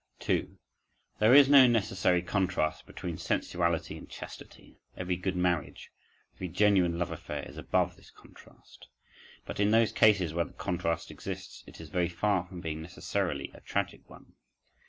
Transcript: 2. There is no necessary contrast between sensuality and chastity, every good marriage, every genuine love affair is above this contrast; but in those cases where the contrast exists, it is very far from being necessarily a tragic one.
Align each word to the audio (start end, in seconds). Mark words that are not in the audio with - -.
2. 0.21 0.57
There 1.19 1.35
is 1.35 1.47
no 1.47 1.67
necessary 1.67 2.23
contrast 2.23 2.87
between 2.87 3.19
sensuality 3.19 3.95
and 3.99 4.09
chastity, 4.09 4.79
every 4.97 5.15
good 5.15 5.35
marriage, 5.35 5.91
every 6.33 6.47
genuine 6.47 6.97
love 6.97 7.11
affair 7.11 7.47
is 7.47 7.55
above 7.55 7.97
this 7.97 8.09
contrast; 8.09 8.87
but 9.45 9.59
in 9.59 9.69
those 9.69 9.91
cases 9.91 10.33
where 10.33 10.45
the 10.45 10.53
contrast 10.53 11.11
exists, 11.11 11.63
it 11.67 11.79
is 11.79 11.89
very 11.89 12.09
far 12.09 12.43
from 12.47 12.61
being 12.61 12.81
necessarily 12.81 13.51
a 13.53 13.61
tragic 13.61 14.01
one. 14.09 14.33